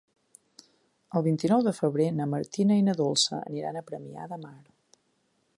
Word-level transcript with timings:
El 1.19 1.23
vint-i-nou 1.27 1.61
de 1.67 1.75
febrer 1.81 2.09
na 2.21 2.29
Martina 2.33 2.81
i 2.83 2.87
na 2.89 2.97
Dolça 3.05 3.37
aniran 3.43 3.79
a 3.83 3.87
Premià 3.93 4.29
de 4.33 4.45
Mar. 4.49 4.59